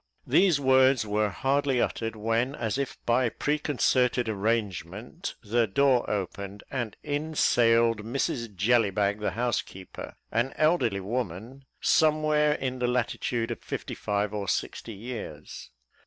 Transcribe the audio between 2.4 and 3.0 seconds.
as if